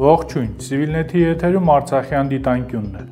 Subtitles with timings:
[0.00, 3.02] Ողջույն, Civilnet-ի եթերում Արցախյան դիտանկյունն է։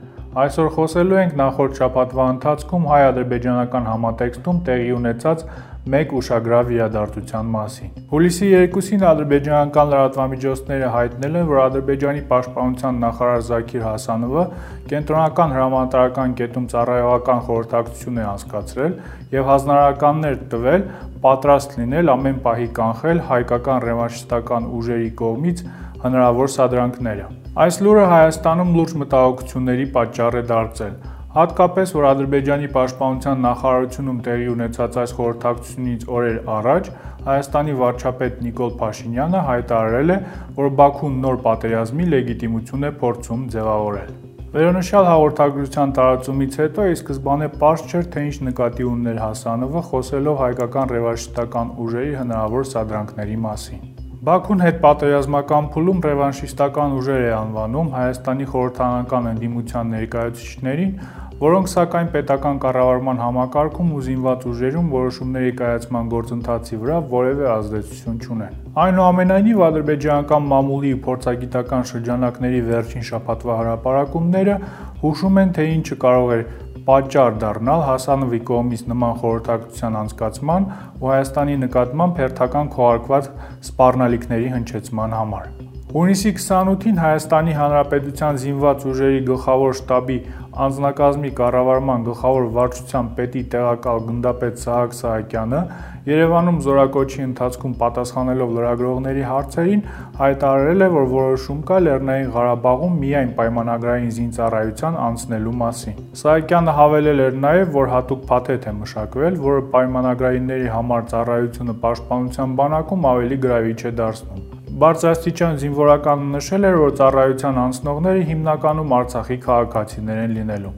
[0.40, 5.42] Այսօր խոսելու ենք նախորդ շաբաթվա ընթացքում հայ-ադրբեջանական համատեքստում տեղի ունեցած
[5.88, 13.84] մեկ ուշագրավ իրադարձության մասին։ Հուլիսի 2-ին ադրբեջանական լրատվամիջոցները հայտնել են, որ Ադրբեջանի պաշտպանության նախարար Զաքիր
[13.88, 14.44] Հասանովը
[14.92, 18.96] կենտրոնական հրամանատարական կետում ծառայողական խորհրդակցություն է անցկացրել
[19.38, 20.88] եւ հանրարարականներ տվել
[21.24, 25.62] պատրաստ լինել ամեն պահի կանխել հայկական ռևանշիստական ուժերի կողմից
[25.98, 30.92] հնարավոր սադրանքները։ Այս լուրը Հայաստանում լուրջ մտահոգությունների պատճառ է դարձել
[31.38, 36.88] Հատկապես, որ Ադրբեջանի պաշտպանության նախարարությունում տեղի ունեցած այս խորհրդակցությունից օրեր առաջ
[37.28, 40.16] Հայաստանի վարչապետ Նիկոլ Փաշինյանը հայտարարել է,
[40.56, 44.10] որ Բաքուն նոր պատերազմի լեգիտիմություն է փորձում ձևավորել։
[44.56, 50.92] Վերոնշյալ հաղորդագրության տարածումից հետո ի սկզբանե པարզ չէր, թե ինչ նկատի ուներ Հասանովը խոսելով հայկական
[50.98, 53.86] ռևանշիստական ուժերի հնարավոր սադրանքների մասին։
[54.18, 60.90] Բաքուն հետ պատերազմական փուլում ռևանշիստական ուժեր է անվանում Հայաստանի խորհրդանական ընդդիմության ներկայացուցիչներին,
[61.38, 68.56] որոնք սակայն պետական կառավարման համակարգում ու զինված ուժերում որոշումների կայացման գործընթացի վրա որևէ ազդեցություն չունեն։
[68.84, 74.58] Այնուամենայնիվ ադրբեջանական մամուլի փորձագիտական շրջանակների վերջին շաբաթվա հրապարակումները
[75.04, 76.44] հուշում են, թե ինչը կարող էր
[76.88, 83.32] պատճառ դառնալ Հասանովի կողմից նման խորհրդակցության անցկացման ու Հայաստանի նկատմամբ հերթական քողարկված
[83.68, 85.50] սպառնալիքների հնչեցման համար։
[85.88, 90.16] Հունիսի 28-ին Հայաստանի Հանրապետության զինված ուժերի գլխավոր շտաբի
[90.64, 95.60] անձնակազմի կառավարման գլխավոր վարչության պետի տեղակալ գնդապետ Սահակ Սահակյանը
[96.08, 99.82] Երևանում զորակոչի ընթացքում պատասխանելով լրագրողների հարցերին
[100.20, 107.40] հայտարարել է, որ որոշում կա Լեռնային Ղարաբաղում միայն պայմանագրային զինծառայության անցնելու մասին։ Սահակյանը հավելել էր
[107.44, 113.92] նաև, որ հատուկ փաթեթ է մշակվել, որը պայմանագրայինների համար ծառայությունը պաշտպանության բանակում ավելի գրավիչ է
[114.00, 120.70] դարձնում։ Բարձրաստիճան զինվորականը նշել էր, որ ծառայության անցնողները հիմնականում Արցախի քաղաքացիներ են լինելու։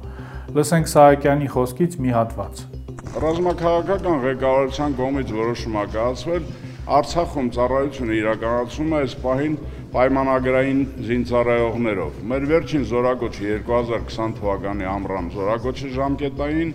[0.57, 2.63] Լսենք Սահակյանի խոսքից մի հատված։
[3.25, 6.47] Ռազմաքաղաքական ղեկավարության կողմից որոշում է կայացվել
[7.01, 9.59] Արցախում ծառայությունը իրականացում է այս պահին
[9.97, 10.81] պայմանագրային
[11.11, 16.73] զինծառայողներով։ Մեր վերջին զորակոչը 2020 թվականի ամռան զորակոչը ժամկետային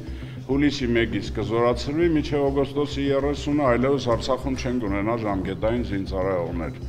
[0.51, 6.79] հուլիսի 1-ից կզորացրվի մինչև օգոստոսի 30-ը այլևս Արցախում չեն կունենա ժամկետային զինծառայողներ։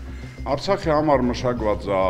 [0.46, 2.02] Արցախի համար մշակված է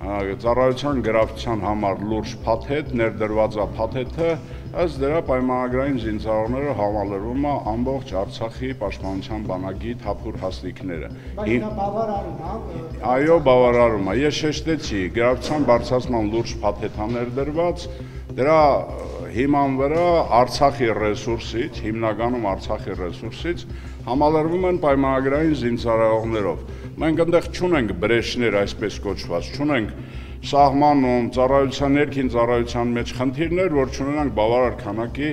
[0.00, 4.30] ծառայության գրավչության համար լուրջ փաթեթ, ներդրված է փաթեթը,
[4.84, 12.40] ըստ դրա պայմանագրային զինծառայողները համալրվում է ամբողջ Արցախի պաշտպանության բանակի թափուր հաստիկները։ Բայց դա բավարարում
[12.40, 17.86] է։ Այո, բավարարում է։ Ես շեշտեցի, գրավչության բարձրացման լուրջ փաթեթ է ներդրված,
[18.40, 18.60] դրա
[19.30, 20.06] հիման վրա
[20.40, 23.64] Արցախի ռեսուրսից, հիմնականում Արցախի ռեսուրսից
[24.10, 29.92] համալրվում են պայմանագրային զինծառայողներով Մենք այնտեղ չունենք բրեշներ այսպես կոչված, չունենք
[30.50, 35.30] սահմանում ծառայության ներքին ծառայության մեջ խնդիրներ, որ չունենանք բավարար քանակի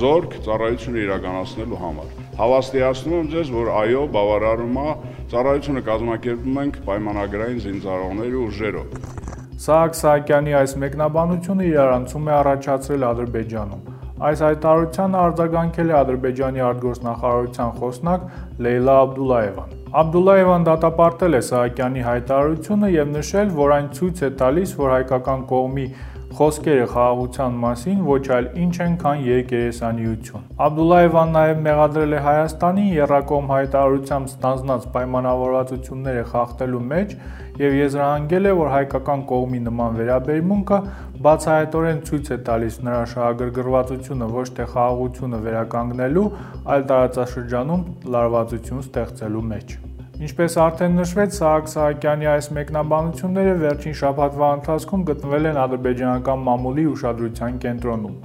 [0.00, 2.10] զորք ծառայությունը իրականացնելու համար։
[2.40, 4.88] Հավաստիացնում եմ ձեզ, որ այո, բավարարում է
[5.30, 8.94] ծառայությունը կազմակերպում ենք պայմանագրային զինծառայողների ուժերով։
[9.60, 13.82] Սահակ Սահակյանի այս մեկնաբանությունը իրարանցում է առաջացրել Ադրբեջանում։
[14.20, 18.26] Այս հայտարարությանը արձագանքել է Ադրբեջանի արտգործնախարարության խոսնակ
[18.66, 24.92] Լեյլա Աբդուլաևան։ Աբդուլլայևան դատապարտել է Սահակյանի հայտարարությունը եւ նշել, որ այն ցույց է տալիս, որ
[24.94, 25.86] հայկական կողմի
[26.38, 33.50] խոսքերը խաղաղության մասին ոչ այլ ինչ են, քան երկերեսանիություն։ Աբդուլլայևան նաև մեղադրել է Հայաստանին Երակոմ
[33.50, 37.14] հայտարարությամբ ստանձնած պայմանավորվածությունները խախտելու մեջ
[37.60, 40.80] եւ եզրահանգել է, որ հայկական կողմի նման վերաբերմունքը
[41.26, 46.26] բացահայտորեն ցույց է տալիս նրա շահագրգռվածությունը ոչ թե խաղաղությունը վերականգնելու,
[46.72, 47.86] այլ տարածաշրջանում
[48.16, 49.89] լարվածություն ստեղծելու մեջ։
[50.20, 57.56] Ինչպես արդեն նշվեց, Սահակ Սահակյանի այս մեկնաբանությունները վերջին շաբաթվա ընթացքում գտնվել են ադրբեջանական մամուլի ուշադրության
[57.62, 58.18] կենտրոնում։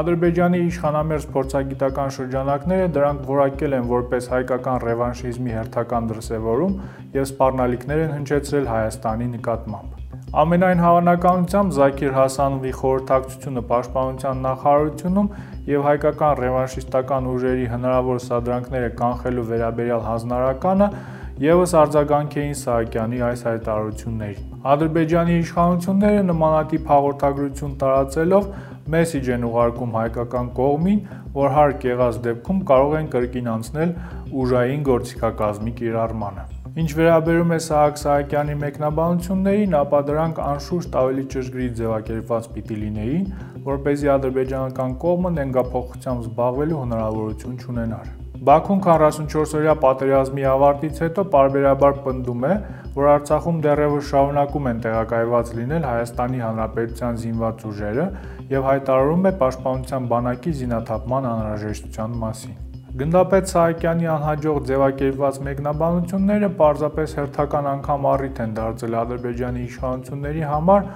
[0.00, 6.74] Ադրբեջանի իշխանամերձ փորձագիտական շրջանակները դրանք որակել են որպես հայկական ռևանշիզմի հերթական դրսևորում
[7.14, 10.02] եւ սպառնալիքներ են հնչեցրել Հայաստանի նկատմամբ։
[10.42, 15.28] Ամենայն հավանականությամբ Զաքիր Հասանովի խորհրդակցությունը Պաշտպանության նախարարությունում
[15.70, 20.88] եւ հայկական ռևանշիստական ուժերի հնարավոր սադրանքները կանխելու վերաբերյալ հանձնարարականը
[21.36, 28.46] Եվս արձագանք էին Սահակյանի այս հայտարարություններին։ Ադրբեջանի իշխանությունները նմանատիպ հաղորդագրություն տարածելով
[28.94, 31.04] մեսիջ են ուղարկում հայկական կողմին,
[31.36, 33.94] որ հարկ եղած դեպքում կարող են կրկին անցնել
[34.46, 36.46] ուժային գործիքակազմի կիրառմանը։
[36.76, 43.32] Ինչ վերաբերում է Սահակ Սահակյանի մեկնաբանություններին, ապա դրանք անշուշտ ավելի ճշգրիտ ձևակերպված պիտի լինեին,
[43.68, 51.94] որ เป զի ադրբեջանական կողմը նենգափոխությամբ զբաղվելու հնարավորություն չունենար։ Բաքուն 44-օրյա պատերազմի ավարտից հետո պարբերաբար
[52.04, 52.56] պնդում է,
[52.96, 58.06] որ Արցախում դեռևս շարունակում են տեղակայված լինել Հայաստանի Հանրապետության զինված ուժերը
[58.52, 62.62] եւ հայտարարում է Պաշտպանության բանակի զինաթափման անհրաժեշտության մասին։
[62.96, 70.86] Գնդապետ Սահակյանի անհաջող ձևակերպված մեկնաբանությունները պարզապես հերթական անգամ առիթ են դարձել Ադրբեջանի իշխանությունների համար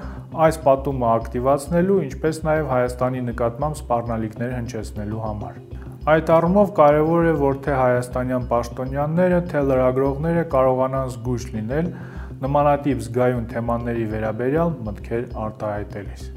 [0.49, 5.70] այս պատումը ակտիվացնելու, ինչպես նաև Հայաստանի նկատմամբ սպառնալիքներ հնչեցնելու համար։
[6.11, 11.95] Այդ առումով կարևոր է, որ թե հայաստանյան պաշտոնյաները, թե լրագրողները կարողանան զգույշ լինել
[12.43, 16.31] նմանատիպ զգայուն թեմաների վերաբերյալ մտքեր արտահայտելիս։